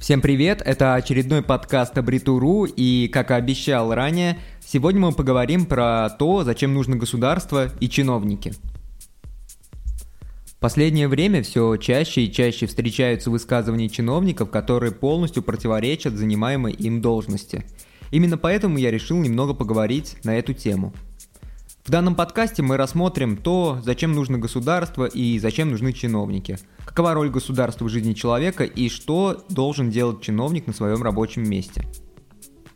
Всем 0.00 0.22
привет, 0.22 0.62
это 0.64 0.94
очередной 0.94 1.42
подкаст 1.42 1.98
Абритуру, 1.98 2.64
и, 2.64 3.06
как 3.08 3.30
и 3.30 3.34
обещал 3.34 3.94
ранее, 3.94 4.38
сегодня 4.64 4.98
мы 4.98 5.12
поговорим 5.12 5.66
про 5.66 6.08
то, 6.08 6.42
зачем 6.42 6.72
нужно 6.72 6.96
государство 6.96 7.70
и 7.80 7.88
чиновники. 7.90 8.54
Последнее 10.58 11.06
время 11.06 11.42
все 11.42 11.76
чаще 11.76 12.22
и 12.22 12.32
чаще 12.32 12.64
встречаются 12.64 13.30
высказывания 13.30 13.90
чиновников, 13.90 14.50
которые 14.50 14.90
полностью 14.90 15.42
противоречат 15.42 16.14
занимаемой 16.14 16.72
им 16.72 17.02
должности. 17.02 17.66
Именно 18.10 18.38
поэтому 18.38 18.78
я 18.78 18.90
решил 18.90 19.18
немного 19.18 19.52
поговорить 19.52 20.16
на 20.24 20.34
эту 20.38 20.54
тему– 20.54 20.94
в 21.84 21.90
данном 21.90 22.14
подкасте 22.14 22.62
мы 22.62 22.76
рассмотрим 22.76 23.38
то, 23.38 23.80
зачем 23.82 24.12
нужно 24.12 24.38
государство 24.38 25.06
и 25.06 25.38
зачем 25.38 25.70
нужны 25.70 25.94
чиновники, 25.94 26.58
какова 26.84 27.14
роль 27.14 27.30
государства 27.30 27.86
в 27.86 27.88
жизни 27.88 28.12
человека 28.12 28.64
и 28.64 28.90
что 28.90 29.44
должен 29.48 29.88
делать 29.90 30.20
чиновник 30.20 30.66
на 30.66 30.74
своем 30.74 31.02
рабочем 31.02 31.48
месте. 31.48 31.86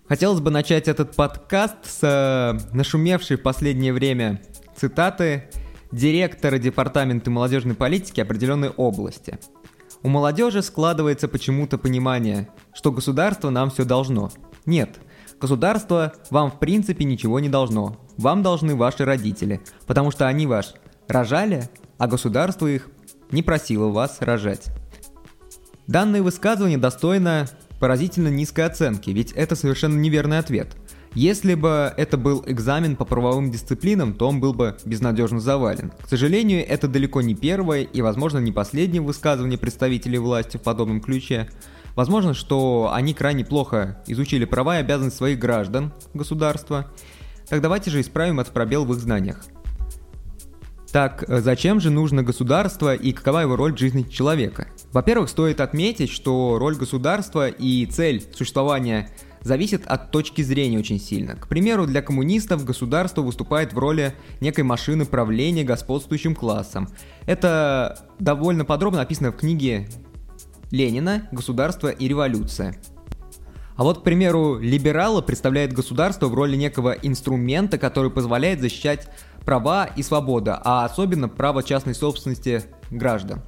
Хотелось 0.08 0.40
бы 0.40 0.50
начать 0.50 0.88
этот 0.88 1.14
подкаст 1.14 1.76
с 1.82 1.98
э, 2.02 2.74
нашумевшей 2.74 3.36
в 3.36 3.42
последнее 3.42 3.92
время 3.92 4.40
цитаты 4.74 5.50
директора 5.92 6.58
Департамента 6.58 7.30
молодежной 7.30 7.74
политики 7.74 8.22
определенной 8.22 8.70
области. 8.70 9.38
У 10.02 10.08
молодежи 10.08 10.62
складывается 10.62 11.28
почему-то 11.28 11.76
понимание, 11.76 12.48
что 12.72 12.90
государство 12.90 13.50
нам 13.50 13.70
все 13.70 13.84
должно. 13.84 14.30
Нет, 14.64 14.98
государство 15.40 16.14
вам 16.30 16.50
в 16.50 16.58
принципе 16.58 17.04
ничего 17.04 17.38
не 17.38 17.50
должно 17.50 17.98
вам 18.16 18.42
должны 18.42 18.74
ваши 18.74 19.04
родители, 19.04 19.60
потому 19.86 20.10
что 20.10 20.26
они 20.26 20.46
вас 20.46 20.74
рожали, 21.08 21.68
а 21.98 22.06
государство 22.06 22.66
их 22.66 22.88
не 23.30 23.42
просило 23.42 23.88
вас 23.88 24.18
рожать. 24.20 24.66
Данное 25.86 26.22
высказывание 26.22 26.78
достойно 26.78 27.46
поразительно 27.78 28.28
низкой 28.28 28.62
оценки, 28.62 29.10
ведь 29.10 29.32
это 29.32 29.56
совершенно 29.56 29.98
неверный 29.98 30.38
ответ. 30.38 30.76
Если 31.14 31.54
бы 31.54 31.92
это 31.96 32.16
был 32.16 32.42
экзамен 32.44 32.96
по 32.96 33.04
правовым 33.04 33.52
дисциплинам, 33.52 34.14
то 34.14 34.28
он 34.28 34.40
был 34.40 34.52
бы 34.52 34.76
безнадежно 34.84 35.38
завален. 35.38 35.92
К 36.02 36.08
сожалению, 36.08 36.66
это 36.66 36.88
далеко 36.88 37.22
не 37.22 37.36
первое 37.36 37.82
и, 37.82 38.02
возможно, 38.02 38.38
не 38.38 38.50
последнее 38.50 39.00
высказывание 39.00 39.56
представителей 39.56 40.18
власти 40.18 40.56
в 40.56 40.62
подобном 40.62 41.00
ключе. 41.00 41.48
Возможно, 41.94 42.34
что 42.34 42.90
они 42.92 43.14
крайне 43.14 43.44
плохо 43.44 44.02
изучили 44.08 44.44
права 44.44 44.78
и 44.78 44.80
обязанности 44.80 45.18
своих 45.18 45.38
граждан 45.38 45.92
государства, 46.14 46.90
так 47.48 47.60
давайте 47.60 47.90
же 47.90 48.00
исправим 48.00 48.40
этот 48.40 48.52
пробел 48.52 48.84
в 48.84 48.92
их 48.92 48.98
знаниях. 48.98 49.44
Так, 50.94 51.24
э, 51.28 51.40
зачем 51.40 51.80
же 51.80 51.90
нужно 51.90 52.22
государство 52.22 52.94
и 52.94 53.12
какова 53.12 53.40
его 53.40 53.56
роль 53.56 53.74
в 53.74 53.78
жизни 53.78 54.02
человека? 54.02 54.68
Во-первых, 54.92 55.28
стоит 55.28 55.60
отметить, 55.60 56.08
что 56.08 56.56
роль 56.58 56.76
государства 56.76 57.48
и 57.48 57.84
цель 57.86 58.24
существования 58.32 59.10
зависит 59.40 59.86
от 59.86 60.12
точки 60.12 60.42
зрения 60.42 60.78
очень 60.78 61.00
сильно. 61.00 61.34
К 61.34 61.48
примеру, 61.48 61.86
для 61.86 62.00
коммунистов 62.00 62.64
государство 62.64 63.22
выступает 63.22 63.72
в 63.72 63.78
роли 63.78 64.14
некой 64.40 64.62
машины 64.62 65.04
правления 65.04 65.64
господствующим 65.64 66.36
классом. 66.36 66.88
Это 67.26 68.06
довольно 68.20 68.64
подробно 68.64 69.00
описано 69.00 69.32
в 69.32 69.36
книге 69.36 69.88
Ленина 70.70 71.28
«Государство 71.32 71.88
и 71.88 72.06
революция». 72.06 72.76
А 73.76 73.82
вот, 73.82 74.00
к 74.00 74.02
примеру, 74.02 74.58
либералы 74.58 75.20
представляют 75.20 75.72
государство 75.72 76.28
в 76.28 76.34
роли 76.34 76.56
некого 76.56 76.92
инструмента, 76.92 77.76
который 77.76 78.10
позволяет 78.10 78.60
защищать 78.60 79.08
права 79.44 79.86
и 79.86 80.02
свободы, 80.02 80.52
а 80.56 80.84
особенно 80.84 81.28
право 81.28 81.62
частной 81.62 81.94
собственности 81.94 82.62
граждан. 82.90 83.42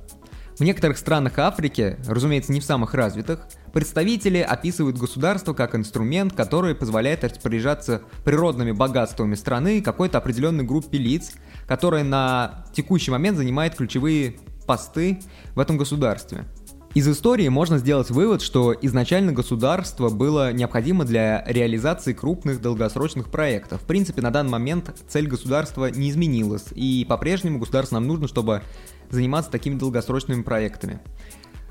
В 0.59 0.63
некоторых 0.63 0.97
странах 0.97 1.39
Африки, 1.39 1.99
разумеется, 2.09 2.51
не 2.51 2.61
в 2.61 2.65
самых 2.65 2.95
развитых, 2.95 3.47
представители 3.75 4.39
описывают 4.39 4.97
государство 4.97 5.53
как 5.53 5.75
инструмент, 5.75 6.33
который 6.33 6.75
позволяет 6.75 7.25
распоряжаться 7.25 8.03
природными 8.25 8.73
богатствами 8.73 9.35
страны 9.35 9.83
какой-то 9.83 10.17
определенной 10.17 10.65
группе 10.65 10.97
лиц, 10.97 11.33
которая 11.69 12.05
на 12.05 12.65
текущий 12.73 13.11
момент 13.11 13.37
занимает 13.37 13.75
ключевые 13.75 14.37
посты 14.67 15.21
в 15.55 15.61
этом 15.61 15.77
государстве. 15.77 16.47
Из 16.97 17.07
истории 17.07 17.49
можно 17.49 17.77
сделать 17.77 18.09
вывод, 18.09 18.41
что 18.41 18.75
изначально 18.81 19.31
государство 19.31 20.09
было 20.09 20.55
необходимо 20.55 21.05
для 21.05 21.45
реализации 21.47 22.15
крупных 22.15 22.63
долгосрочных 22.63 23.31
проектов. 23.31 23.83
В 23.83 23.85
принципе, 23.85 24.23
на 24.23 24.31
данный 24.31 24.53
момент 24.53 24.97
цель 25.07 25.27
государства 25.27 25.91
не 25.91 26.09
изменилась, 26.09 26.65
и 26.75 27.05
по-прежнему 27.07 27.59
государству 27.59 27.97
нам 27.97 28.07
нужно, 28.07 28.29
чтобы 28.29 28.63
заниматься 29.11 29.51
такими 29.51 29.75
долгосрочными 29.75 30.41
проектами. 30.41 31.01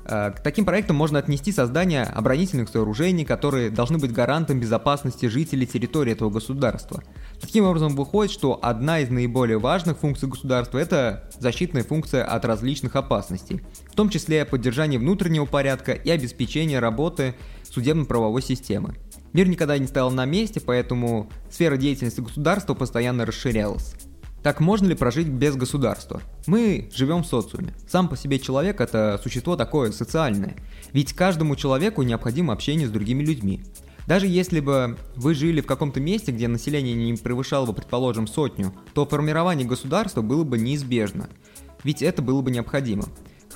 Э, 0.08 0.30
к 0.30 0.40
таким 0.40 0.64
проектам 0.64 0.96
можно 0.96 1.18
отнести 1.18 1.50
создание 1.50 2.04
оборонительных 2.04 2.68
сооружений, 2.68 3.24
которые 3.24 3.70
должны 3.70 3.98
быть 3.98 4.12
гарантом 4.12 4.60
безопасности 4.60 5.26
жителей 5.26 5.66
территории 5.66 6.12
этого 6.12 6.30
государства. 6.30 7.02
Таким 7.40 7.64
образом, 7.64 7.96
выходит, 7.96 8.32
что 8.32 8.58
одна 8.62 9.00
из 9.00 9.10
наиболее 9.10 9.58
важных 9.58 9.98
функций 9.98 10.28
государства– 10.28 10.78
это 10.78 11.28
защитная 11.38 11.82
функция 11.82 12.24
от 12.24 12.44
различных 12.44 12.94
опасностей, 12.94 13.62
в 13.90 13.96
том 13.96 14.08
числе 14.08 14.44
поддержание 14.44 15.00
внутреннего 15.00 15.46
порядка 15.46 15.92
и 15.92 16.08
обеспечение 16.10 16.78
работы 16.78 17.34
судебно-правовой 17.64 18.42
системы. 18.42 18.94
Мир 19.32 19.48
никогда 19.48 19.76
не 19.76 19.86
стоял 19.86 20.10
на 20.10 20.24
месте, 20.24 20.60
поэтому 20.60 21.28
сфера 21.50 21.76
деятельности 21.76 22.20
государства 22.20 22.74
постоянно 22.74 23.26
расширялась. 23.26 23.94
Так 24.46 24.60
можно 24.60 24.86
ли 24.86 24.94
прожить 24.94 25.26
без 25.26 25.56
государства? 25.56 26.22
Мы 26.46 26.88
живем 26.94 27.24
в 27.24 27.26
социуме. 27.26 27.74
Сам 27.88 28.08
по 28.08 28.16
себе 28.16 28.38
человек 28.38 28.80
это 28.80 29.18
существо 29.20 29.56
такое 29.56 29.90
социальное. 29.90 30.54
Ведь 30.92 31.14
каждому 31.14 31.56
человеку 31.56 32.02
необходимо 32.02 32.52
общение 32.52 32.86
с 32.86 32.92
другими 32.92 33.24
людьми. 33.24 33.64
Даже 34.06 34.28
если 34.28 34.60
бы 34.60 34.96
вы 35.16 35.34
жили 35.34 35.60
в 35.60 35.66
каком-то 35.66 35.98
месте, 35.98 36.30
где 36.30 36.46
население 36.46 36.94
не 36.94 37.16
превышало 37.16 37.66
бы, 37.66 37.72
предположим, 37.72 38.28
сотню, 38.28 38.72
то 38.94 39.04
формирование 39.04 39.66
государства 39.66 40.22
было 40.22 40.44
бы 40.44 40.58
неизбежно. 40.58 41.28
Ведь 41.82 42.00
это 42.00 42.22
было 42.22 42.40
бы 42.40 42.52
необходимо 42.52 43.06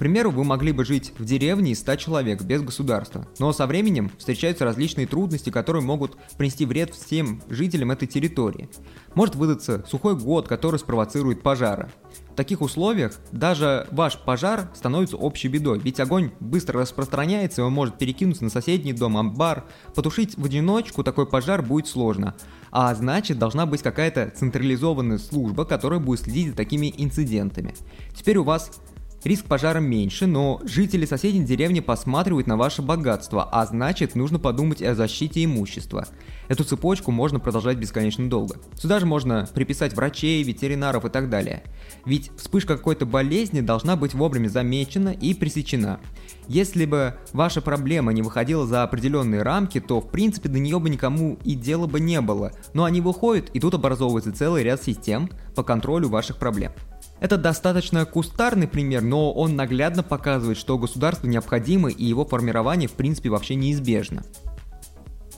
примеру, 0.01 0.31
вы 0.31 0.45
могли 0.45 0.73
бы 0.73 0.87
жить 0.87 1.13
в 1.19 1.27
деревне 1.27 1.73
из 1.73 1.81
100 1.81 1.97
человек 1.97 2.43
без 2.43 2.63
государства, 2.63 3.29
но 3.39 3.53
со 3.53 3.67
временем 3.67 4.11
встречаются 4.17 4.65
различные 4.65 5.07
трудности, 5.07 5.51
которые 5.51 5.83
могут 5.83 6.17
принести 6.39 6.65
вред 6.65 6.95
всем 6.95 7.43
жителям 7.51 7.91
этой 7.91 8.09
территории. 8.09 8.71
Может 9.15 9.35
выдаться 9.35 9.85
сухой 9.87 10.17
год, 10.17 10.49
который 10.49 10.79
спровоцирует 10.79 11.43
пожары. 11.43 11.91
В 12.31 12.35
таких 12.35 12.63
условиях 12.63 13.21
даже 13.31 13.87
ваш 13.91 14.19
пожар 14.19 14.71
становится 14.75 15.19
общей 15.19 15.49
бедой, 15.49 15.79
ведь 15.79 16.01
огонь 16.01 16.31
быстро 16.41 16.81
распространяется, 16.81 17.61
и 17.61 17.65
он 17.65 17.75
может 17.75 17.99
перекинуться 17.99 18.45
на 18.45 18.51
соседний 18.51 18.95
дом, 18.95 19.19
амбар. 19.19 19.67
Потушить 19.95 20.39
в 20.39 20.45
одиночку 20.47 21.05
такой 21.05 21.27
пожар 21.27 21.61
будет 21.61 21.87
сложно. 21.87 22.35
А 22.71 22.95
значит, 22.95 23.39
должна 23.39 23.67
быть 23.67 23.83
какая-то 23.83 24.33
централизованная 24.35 25.19
служба, 25.19 25.67
которая 25.67 26.01
будет 26.01 26.21
следить 26.21 26.49
за 26.49 26.57
такими 26.57 26.95
инцидентами. 26.97 27.75
Теперь 28.15 28.39
у 28.39 28.45
вас 28.45 28.81
Риск 29.23 29.45
пожара 29.45 29.81
меньше, 29.81 30.27
но 30.27 30.61
жители 30.65 31.05
соседней 31.05 31.45
деревни 31.45 31.81
посматривают 31.81 32.47
на 32.47 32.57
ваше 32.57 32.81
богатство, 32.81 33.47
а 33.53 33.67
значит 33.67 34.15
нужно 34.15 34.39
подумать 34.39 34.81
о 34.81 34.95
защите 34.95 35.45
имущества. 35.45 36.07
Эту 36.49 36.65
цепочку 36.65 37.11
можно 37.11 37.39
продолжать 37.39 37.77
бесконечно 37.77 38.31
долго. 38.31 38.57
Сюда 38.77 38.99
же 38.99 39.05
можно 39.05 39.47
приписать 39.55 39.93
врачей, 39.93 40.43
ветеринаров 40.43 41.05
и 41.05 41.11
так 41.11 41.29
далее. 41.29 41.65
Ведь 42.07 42.31
вспышка 42.39 42.79
какой-то 42.79 43.05
болезни 43.05 43.61
должна 43.61 43.95
быть 43.95 44.15
вовремя 44.15 44.49
замечена 44.49 45.11
и 45.11 45.35
пресечена. 45.35 46.01
Если 46.49 46.87
бы 46.87 47.17
ваша 47.35 47.61
проблема 47.61 48.15
не 48.15 48.23
выходила 48.23 48.67
за 48.67 48.85
определенные 48.85 49.43
рамки, 49.43 49.81
то 49.81 50.01
в 50.01 50.11
принципе 50.11 50.49
до 50.49 50.59
нее 50.59 50.81
бы 50.81 50.89
никому 50.89 51.39
и 51.45 51.55
дела 51.55 51.87
бы 51.87 52.01
не 52.01 52.23
было. 52.23 52.53
Но 52.73 52.85
они 52.85 53.03
выходят, 53.03 53.51
и 53.53 53.61
тут 53.61 53.75
образовывается 53.75 54.33
целый 54.33 54.65
ряд 54.65 54.83
систем 54.83 55.29
по 55.55 55.63
контролю 55.63 56.09
ваших 56.09 56.39
проблем. 56.39 56.73
Это 57.21 57.37
достаточно 57.37 58.07
кустарный 58.07 58.67
пример, 58.67 59.03
но 59.03 59.33
он 59.33 59.55
наглядно 59.55 60.03
показывает, 60.03 60.57
что 60.57 60.79
государство 60.79 61.27
необходимо 61.27 61.91
и 61.91 62.05
его 62.05 62.25
формирование 62.25 62.89
в 62.89 62.93
принципе 62.93 63.29
вообще 63.29 63.55
неизбежно. 63.55 64.25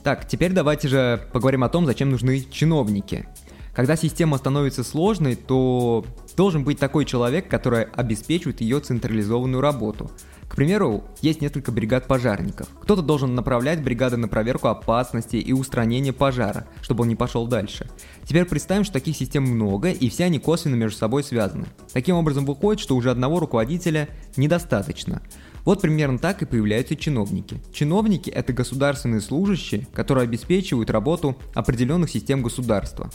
Так, 0.01 0.27
теперь 0.27 0.53
давайте 0.53 0.87
же 0.87 1.27
поговорим 1.33 1.63
о 1.63 1.69
том, 1.69 1.85
зачем 1.85 2.09
нужны 2.09 2.41
чиновники. 2.49 3.27
Когда 3.73 3.95
система 3.95 4.37
становится 4.37 4.83
сложной, 4.83 5.35
то 5.35 6.05
должен 6.37 6.63
быть 6.63 6.79
такой 6.79 7.05
человек, 7.05 7.49
который 7.49 7.83
обеспечивает 7.83 8.61
ее 8.61 8.79
централизованную 8.79 9.61
работу– 9.61 10.11
к 10.53 10.55
примеру, 10.55 11.03
есть 11.23 11.41
несколько 11.41 11.71
бригад 11.71 12.05
пожарников. 12.05 12.67
Кто-то 12.81 13.01
должен 13.01 13.33
направлять 13.33 13.83
бригады 13.83 14.17
на 14.17 14.27
проверку 14.27 14.67
опасности 14.67 15.37
и 15.37 15.51
устранение 15.51 16.13
пожара, 16.13 16.67
чтобы 16.83 17.01
он 17.01 17.07
не 17.07 17.15
пошел 17.15 17.47
дальше. 17.47 17.89
Теперь 18.23 18.45
представим, 18.45 18.83
что 18.83 18.93
таких 18.93 19.17
систем 19.17 19.45
много, 19.45 19.89
и 19.89 20.09
все 20.09 20.25
они 20.25 20.37
косвенно 20.37 20.75
между 20.75 20.95
собой 20.95 21.23
связаны. 21.23 21.65
Таким 21.91 22.17
образом 22.17 22.45
выходит, 22.45 22.79
что 22.81 22.95
уже 22.95 23.09
одного 23.09 23.39
руководителя 23.39 24.09
недостаточно. 24.37 25.23
Вот 25.65 25.81
примерно 25.81 26.19
так 26.19 26.43
и 26.43 26.45
появляются 26.45 26.95
чиновники. 26.95 27.59
Чиновники– 27.73 28.29
это 28.29 28.53
государственные 28.53 29.21
служащие, 29.21 29.87
которые 29.91 30.25
обеспечивают 30.25 30.91
работу 30.91 31.35
определенных 31.55 32.11
систем 32.11 32.43
государства. 32.43 33.09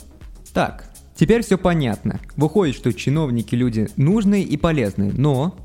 Так, 0.53 0.85
теперь 1.15 1.43
все 1.43 1.57
понятно. 1.57 2.19
Выходит, 2.35 2.75
что 2.75 2.93
чиновники 2.93 3.55
люди 3.55 3.87
нужные 3.97 4.43
и 4.43 4.57
полезные, 4.57 5.11
но 5.11 5.55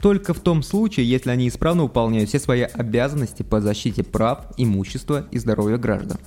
только 0.00 0.34
в 0.34 0.40
том 0.40 0.62
случае, 0.62 1.08
если 1.08 1.30
они 1.30 1.48
исправно 1.48 1.84
выполняют 1.84 2.28
все 2.28 2.40
свои 2.40 2.62
обязанности 2.62 3.42
по 3.42 3.60
защите 3.60 4.02
прав, 4.02 4.46
имущества 4.56 5.28
и 5.30 5.38
здоровья 5.38 5.76
граждан. 5.76 6.18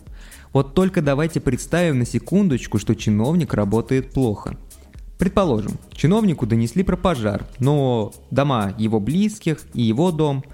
Вот 0.53 0.73
только 0.73 1.01
давайте 1.01 1.41
представим 1.41 1.99
на 1.99 2.05
секундочку, 2.05 2.79
что 2.79 2.95
чиновник 2.95 3.53
работает 3.53 4.11
плохо. 4.11 4.57
Предположим, 5.17 5.73
чиновнику 5.91 6.45
донесли 6.45 6.83
про 6.83 6.95
пожар, 6.95 7.45
но 7.59 8.13
дома 8.31 8.73
его 8.77 9.01
близких 9.01 9.59
и 9.73 9.81
его 9.81 10.11
дом 10.11 10.45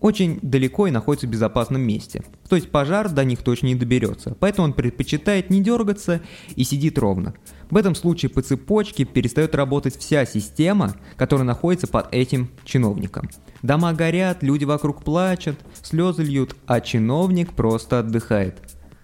очень 0.00 0.38
далеко 0.42 0.86
и 0.86 0.90
находится 0.90 1.26
в 1.26 1.30
безопасном 1.30 1.82
месте. 1.82 2.22
То 2.48 2.56
есть 2.56 2.70
пожар 2.70 3.08
до 3.08 3.24
них 3.24 3.42
точно 3.42 3.66
не 3.68 3.74
доберется. 3.74 4.36
Поэтому 4.38 4.68
он 4.68 4.72
предпочитает 4.74 5.50
не 5.50 5.62
дергаться 5.62 6.20
и 6.54 6.64
сидит 6.64 6.98
ровно. 6.98 7.34
В 7.70 7.76
этом 7.76 7.94
случае 7.94 8.30
по 8.30 8.42
цепочке 8.42 9.04
перестает 9.04 9.54
работать 9.54 9.96
вся 9.96 10.24
система, 10.26 10.94
которая 11.16 11.46
находится 11.46 11.86
под 11.86 12.12
этим 12.12 12.50
чиновником. 12.64 13.30
Дома 13.62 13.92
горят, 13.94 14.42
люди 14.42 14.64
вокруг 14.64 15.02
плачут, 15.02 15.56
слезы 15.82 16.22
льют, 16.22 16.54
а 16.66 16.80
чиновник 16.80 17.54
просто 17.54 18.00
отдыхает. 18.00 18.58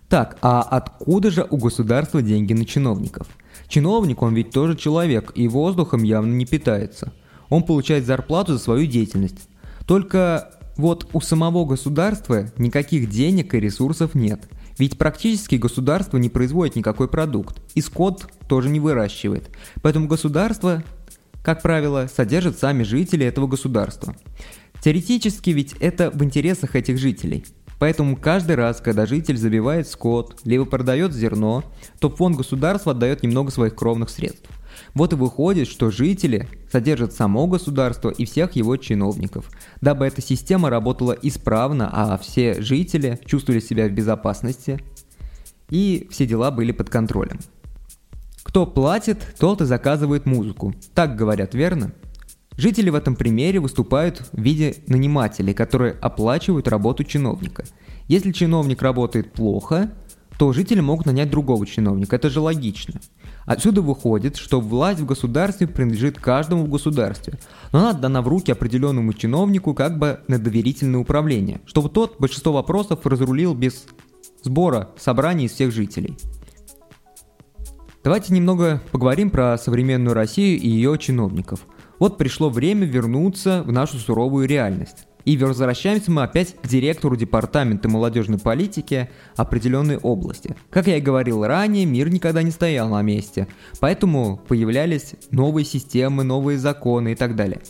Так, 0.09 0.37
а 0.43 0.61
откуда 0.61 1.31
же 1.31 1.47
у 1.49 1.57
государства 1.57 2.21
деньги 2.21 2.53
на 2.53 2.67
чиновников? 2.67 3.27
Чиновник, 3.67 4.21
он 4.21 4.35
ведь 4.35 4.51
тоже 4.51 4.77
человек 4.77 5.33
и 5.35 5.49
воздухом 5.49 6.03
явно 6.03 6.33
не 6.35 6.45
питается. 6.45 7.13
Он 7.49 7.63
получает 7.63 8.05
зарплату 8.05 8.53
за 8.53 8.59
свою 8.59 8.87
деятельность. 8.87 9.49
Только 9.87 10.51
вот 10.77 11.09
у 11.13 11.21
самого 11.21 11.65
государства 11.65 12.51
никаких 12.57 13.09
денег 13.09 13.55
и 13.55 13.61
ресурсов 13.61 14.15
нет. 14.15 14.49
Ведь 14.79 14.99
практически 14.99 15.57
государство 15.57 16.17
не 16.17 16.29
производит 16.29 16.77
никакой 16.77 17.09
продукт, 17.09 17.61
и 17.75 17.81
скот 17.81 18.27
тоже 18.49 18.69
не 18.71 18.81
выращивает. 18.81 19.51
Поэтому 19.83 20.09
государство, 20.09 20.83
как 21.43 21.63
правило, 21.63 22.09
содержит 22.13 22.59
сами 22.59 22.83
жители 22.83 23.27
этого 23.27 23.47
государства. 23.47 24.17
Теоретически 24.83 25.51
ведь 25.51 25.75
это 25.79 26.11
в 26.11 26.25
интересах 26.25 26.75
этих 26.75 26.99
жителей. 26.99 27.45
Поэтому 27.79 28.17
каждый 28.17 28.55
раз, 28.55 28.81
когда 28.81 29.07
житель 29.07 29.37
забивает 29.37 29.89
скот, 29.89 30.41
либо 30.45 30.65
продает 30.65 31.13
зерно, 31.13 31.65
то 31.99 32.09
фонд 32.09 32.37
государства 32.37 32.93
отдает 32.93 33.23
немного 33.23 33.51
своих 33.51 33.75
кровных 33.75 34.09
средств. 34.09 34.49
Вот 34.95 35.13
и 35.13 35.17
выходит, 35.17 35.69
что 35.69 35.91
жители 35.91 36.49
содержат 36.71 37.13
само 37.13 37.47
государство 37.47 38.11
и 38.11 38.25
всех 38.25 38.53
его 38.53 38.77
чиновников, 38.77 39.51
дабы 39.81 40.07
эта 40.07 40.21
система 40.23 40.71
работала 40.71 41.13
исправно, 41.13 41.89
а 41.93 42.19
все 42.19 42.61
жители 42.61 43.19
чувствовали 43.25 43.61
себя 43.61 43.89
в 43.89 43.93
безопасности 43.93 44.81
и 45.71 46.07
все 46.11 46.27
дела 46.27 46.51
были 46.51 46.73
под 46.73 46.91
контролем. 46.91 47.41
Кто 48.43 48.67
платит, 48.67 49.35
тот 49.39 49.63
и 49.63 49.65
заказывает 49.65 50.27
музыку. 50.27 50.75
Так 50.95 51.17
говорят, 51.17 51.55
верно? 51.55 51.93
Жители 52.57 52.91
в 52.91 52.95
этом 52.95 53.17
примере 53.17 53.61
выступают 53.61 54.29
в 54.33 54.41
виде 54.41 54.77
нанимателей, 54.87 55.55
которые 55.55 55.93
оплачивают 55.95 56.69
работу 56.69 57.05
чиновника. 57.05 57.65
Если 58.09 58.33
чиновник 58.33 58.83
работает 58.83 59.33
плохо, 59.33 59.91
то 60.39 60.53
жители 60.53 60.81
могут 60.81 61.07
нанять 61.07 61.31
другого 61.31 61.67
чиновника. 61.67 62.17
Это 62.17 62.31
же 62.31 62.41
логично. 62.41 63.01
Отсюда 63.45 63.83
выходит, 63.83 64.37
что 64.37 64.61
власть 64.61 65.01
в 65.01 65.07
государстве 65.07 65.67
принадлежит 65.67 66.19
каждому 66.19 66.65
в 66.65 66.71
государстве, 66.71 67.39
но 67.73 67.81
она 67.81 67.91
отдана 67.91 68.23
в 68.23 68.29
руки 68.29 68.53
определенному 68.53 69.13
чиновнику 69.13 69.75
как 69.75 69.99
бы 69.99 70.21
на 70.29 70.39
доверительное 70.39 71.01
управление, 71.01 71.61
чтобы 71.67 71.89
тот 71.89 72.17
большинство 72.19 72.53
вопросов 72.53 73.05
разрулил 73.05 73.55
без 73.55 73.85
сбора 74.43 74.91
собраний 74.97 75.47
из 75.47 75.53
всех 75.53 75.73
жителей. 75.73 76.17
Давайте 78.05 78.35
немного 78.35 78.83
поговорим 78.91 79.31
про 79.31 79.57
современную 79.59 80.15
Россию 80.15 80.61
и 80.61 80.69
ее 80.69 80.99
чиновников. 80.99 81.61
Вот 82.01 82.19
пришло 82.19 82.51
время 82.51 82.85
вернуться 82.85 83.63
в 83.65 83.71
нашу 83.71 83.99
суровую 83.99 84.49
реальность. 84.49 85.07
И 85.25 85.37
возвращаемся 85.37 86.11
мы 86.11 86.23
опять 86.23 86.57
к 86.61 86.67
директору 86.67 87.17
Департамента 87.17 87.89
молодежной 87.89 88.39
политики 88.39 89.11
определенной 89.37 89.97
области. 89.99 90.57
Как 90.71 90.87
я 90.87 90.97
и 90.97 91.01
говорил 91.01 91.45
ранее, 91.45 91.87
мир 91.87 92.11
никогда 92.11 92.43
не 92.43 92.51
стоял 92.51 92.89
на 92.89 93.03
месте, 93.03 93.47
поэтому 93.81 94.41
появлялись 94.49 95.15
новые 95.31 95.65
системы, 95.65 96.25
новые 96.25 96.59
законы 96.59 97.13
и 97.13 97.15
так 97.15 97.37
далее. 97.37 97.61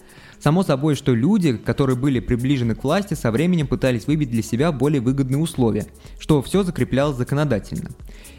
Само 0.42 0.64
собой, 0.64 0.96
что 0.96 1.14
люди, 1.14 1.56
которые 1.56 1.94
были 1.94 2.18
приближены 2.18 2.74
к 2.74 2.82
власти, 2.82 3.14
со 3.14 3.30
временем 3.30 3.68
пытались 3.68 4.08
выбить 4.08 4.30
для 4.30 4.42
себя 4.42 4.72
более 4.72 5.00
выгодные 5.00 5.38
условия, 5.38 5.86
что 6.18 6.42
все 6.42 6.64
закреплялось 6.64 7.16
законодательно. 7.16 7.90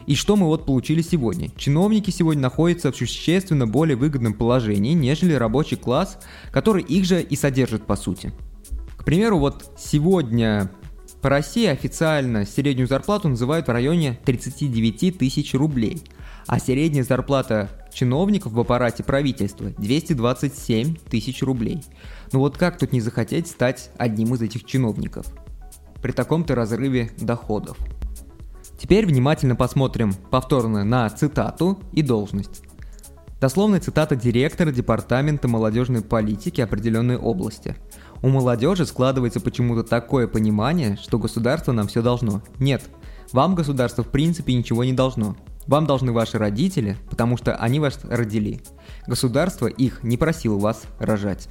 И 0.06 0.14
что 0.14 0.36
мы 0.36 0.44
вот 0.44 0.66
получили 0.66 1.00
сегодня? 1.00 1.48
Чиновники 1.56 2.10
сегодня 2.10 2.42
находятся 2.42 2.92
в 2.92 2.96
существенно 2.96 3.66
более 3.66 3.96
выгодном 3.96 4.34
положении, 4.34 4.92
нежели 4.92 5.32
рабочий 5.32 5.76
класс, 5.76 6.18
который 6.52 6.82
их 6.82 7.06
же 7.06 7.22
и 7.22 7.36
содержит 7.36 7.86
по 7.86 7.96
сути. 7.96 8.34
К 9.04 9.06
примеру, 9.06 9.38
вот 9.38 9.70
сегодня 9.76 10.70
по 11.20 11.28
России 11.28 11.66
официально 11.66 12.46
среднюю 12.46 12.88
зарплату 12.88 13.28
называют 13.28 13.66
в 13.66 13.70
районе 13.70 14.18
39 14.24 15.18
тысяч 15.18 15.52
рублей, 15.52 16.02
а 16.46 16.58
средняя 16.58 17.04
зарплата 17.04 17.68
чиновников 17.92 18.52
в 18.52 18.60
аппарате 18.60 19.04
правительства 19.04 19.68
227 19.76 20.96
тысяч 21.10 21.42
рублей. 21.42 21.82
Ну 22.32 22.38
вот 22.38 22.56
как 22.56 22.78
тут 22.78 22.92
не 22.92 23.02
захотеть 23.02 23.46
стать 23.46 23.90
одним 23.98 24.32
из 24.36 24.40
этих 24.40 24.64
чиновников? 24.64 25.26
При 26.00 26.12
таком-то 26.12 26.54
разрыве 26.54 27.10
доходов. 27.18 27.76
Теперь 28.78 29.04
внимательно 29.04 29.54
посмотрим 29.54 30.14
повторно 30.30 30.82
на 30.82 31.10
цитату 31.10 31.78
и 31.92 32.00
должность. 32.00 32.62
Дословная 33.40 33.80
цитата 33.80 34.16
директора 34.16 34.72
Департамента 34.72 35.48
молодежной 35.48 36.02
политики 36.02 36.60
определенной 36.60 37.16
области– 37.16 37.76
у 38.24 38.28
молодежи 38.30 38.86
складывается 38.86 39.38
почему-то 39.38 39.82
такое 39.82 40.26
понимание, 40.26 40.96
что 40.96 41.18
государство 41.18 41.72
нам 41.72 41.88
все 41.88 42.00
должно. 42.00 42.40
Нет, 42.58 42.82
вам 43.32 43.54
государство 43.54 44.02
в 44.02 44.08
принципе 44.08 44.54
ничего 44.54 44.82
не 44.82 44.94
должно. 44.94 45.36
Вам 45.66 45.84
должны 45.84 46.10
ваши 46.10 46.38
родители, 46.38 46.96
потому 47.10 47.36
что 47.36 47.54
они 47.54 47.80
вас 47.80 48.00
родили. 48.02 48.62
Государство 49.06 49.66
их 49.66 50.02
не 50.02 50.16
просило 50.16 50.58
вас 50.58 50.84
рожать. 50.98 51.50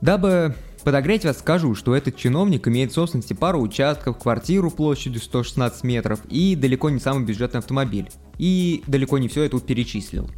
Дабы 0.00 0.54
подогреть 0.84 1.24
вас, 1.24 1.40
скажу, 1.40 1.74
что 1.74 1.96
этот 1.96 2.14
чиновник 2.14 2.68
имеет 2.68 2.92
в 2.92 2.94
собственности 2.94 3.32
пару 3.32 3.60
участков, 3.60 4.18
квартиру 4.18 4.70
площадью 4.70 5.20
116 5.20 5.82
метров 5.82 6.20
и 6.28 6.54
далеко 6.54 6.90
не 6.90 7.00
самый 7.00 7.24
бюджетный 7.24 7.58
автомобиль. 7.58 8.08
И 8.38 8.84
далеко 8.86 9.18
не 9.18 9.26
все 9.26 9.42
это 9.42 9.58
перечислил. 9.58 10.30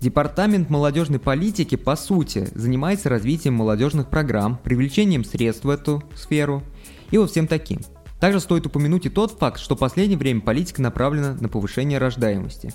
Департамент 0.00 0.70
молодежной 0.70 1.18
политики, 1.18 1.74
по 1.74 1.94
сути, 1.94 2.48
занимается 2.54 3.10
развитием 3.10 3.52
молодежных 3.52 4.08
программ, 4.08 4.58
привлечением 4.64 5.24
средств 5.24 5.66
в 5.66 5.68
эту 5.68 6.02
сферу 6.16 6.62
и 7.10 7.18
вот 7.18 7.30
всем 7.30 7.46
таким. 7.46 7.80
Также 8.18 8.40
стоит 8.40 8.64
упомянуть 8.64 9.04
и 9.04 9.10
тот 9.10 9.32
факт, 9.32 9.60
что 9.60 9.76
в 9.76 9.78
последнее 9.78 10.16
время 10.16 10.40
политика 10.40 10.80
направлена 10.80 11.36
на 11.38 11.50
повышение 11.50 11.98
рождаемости. 11.98 12.72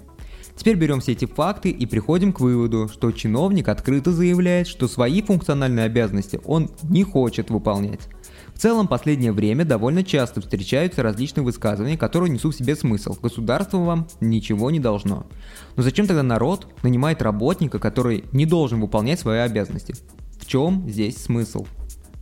Теперь 0.55 0.75
берем 0.75 0.99
все 0.99 1.13
эти 1.13 1.25
факты 1.25 1.71
и 1.71 1.87
приходим 1.87 2.31
к 2.31 2.41
выводу, 2.41 2.89
что 2.93 3.11
чиновник 3.11 3.69
открыто 3.69 4.11
заявляет, 4.11 4.67
что 4.67 4.87
свои 4.87 5.23
функциональные 5.23 5.85
обязанности 5.85 6.39
он 6.45 6.69
не 6.83 7.03
хочет 7.03 7.49
выполнять. 7.49 8.07
В 8.55 8.57
целом, 8.57 8.87
последнее 8.87 9.33
время 9.33 9.65
довольно 9.65 10.01
часто 10.01 10.39
встречаются 10.39 11.03
различные 11.03 11.43
высказывания, 11.43 11.97
которые 11.97 12.31
несут 12.31 12.55
в 12.55 12.57
себе 12.57 12.77
смысл. 12.77 13.17
Государство 13.21 13.79
вам 13.79 14.07
ничего 14.21 14.71
не 14.71 14.79
должно. 14.79 15.27
Но 15.75 15.83
зачем 15.83 16.07
тогда 16.07 16.23
народ 16.23 16.65
нанимает 16.81 17.21
работника, 17.21 17.79
который 17.79 18.23
не 18.31 18.45
должен 18.45 18.79
выполнять 18.79 19.19
свои 19.19 19.39
обязанности? 19.39 19.93
В 20.39 20.45
чем 20.45 20.89
здесь 20.89 21.17
смысл? 21.17 21.67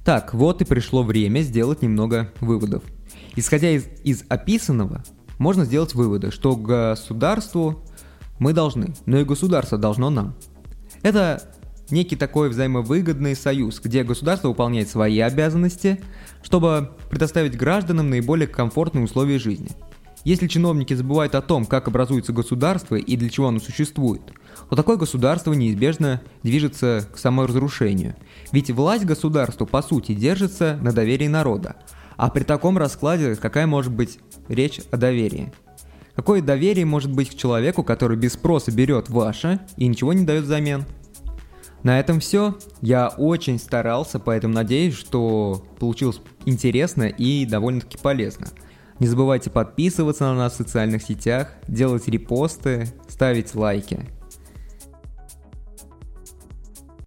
Так, 0.03 0.33
вот 0.33 0.61
и 0.63 0.65
пришло 0.65 1.03
время 1.03 1.41
сделать 1.41 1.83
немного 1.83 2.31
выводов. 2.41 2.83
Исходя 3.35 3.69
из, 3.69 3.85
из 4.03 4.23
описанного, 4.27 5.03
можно 5.37 5.65
сделать 5.65 5.93
выводы, 5.93 6.31
что 6.31 6.55
государству 6.55 7.83
мы 8.39 8.53
должны, 8.53 8.95
но 9.05 9.19
и 9.19 9.23
государство 9.23 9.77
должно 9.77 10.09
нам. 10.09 10.33
Это 11.03 11.52
некий 11.89 12.15
такой 12.15 12.49
взаимовыгодный 12.49 13.35
союз, 13.35 13.79
где 13.79 14.03
государство 14.03 14.49
выполняет 14.49 14.89
свои 14.89 15.19
обязанности, 15.19 16.01
чтобы 16.41 16.91
предоставить 17.09 17.57
гражданам 17.57 18.09
наиболее 18.09 18.47
комфортные 18.47 19.05
условия 19.05 19.39
жизни. 19.39 19.69
Если 20.23 20.47
чиновники 20.47 20.93
забывают 20.93 21.35
о 21.35 21.41
том, 21.41 21.65
как 21.65 21.89
образуется 21.89 22.31
государство 22.31 22.95
и 22.95 23.17
для 23.17 23.29
чего 23.29 23.49
оно 23.49 23.59
существует, 23.59 24.21
то 24.69 24.75
такое 24.75 24.95
государство 24.95 25.51
неизбежно 25.51 26.21
движется 26.43 27.05
к 27.13 27.17
саморазрушению. 27.17 28.15
Ведь 28.53 28.71
власть 28.71 29.03
государства 29.03 29.65
по 29.65 29.81
сути 29.81 30.13
держится 30.13 30.79
на 30.81 30.93
доверии 30.93 31.27
народа. 31.27 31.75
А 32.15 32.29
при 32.29 32.43
таком 32.43 32.77
раскладе 32.77 33.35
какая 33.35 33.67
может 33.67 33.91
быть 33.91 34.19
речь 34.47 34.79
о 34.91 34.97
доверии? 34.97 35.51
Какое 36.15 36.41
доверие 36.41 36.85
может 36.85 37.11
быть 37.11 37.29
к 37.29 37.35
человеку, 37.35 37.83
который 37.83 38.15
без 38.15 38.33
спроса 38.33 38.71
берет 38.71 39.09
ваше 39.09 39.59
и 39.75 39.87
ничего 39.87 40.13
не 40.13 40.23
дает 40.23 40.45
взамен? 40.45 40.85
На 41.83 41.99
этом 41.99 42.19
все. 42.19 42.57
Я 42.81 43.09
очень 43.09 43.59
старался, 43.59 44.17
поэтому 44.19 44.53
надеюсь, 44.53 44.95
что 44.95 45.63
получилось 45.79 46.21
интересно 46.45 47.03
и 47.03 47.45
довольно-таки 47.45 47.97
полезно. 47.97 48.47
Не 48.99 49.07
забывайте 49.07 49.49
подписываться 49.49 50.23
на 50.25 50.35
нас 50.35 50.53
в 50.53 50.57
социальных 50.57 51.03
сетях, 51.03 51.51
делать 51.67 52.07
репосты, 52.07 52.87
ставить 53.09 53.53
лайки. 53.53 53.99